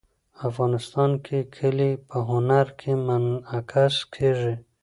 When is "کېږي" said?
4.15-4.53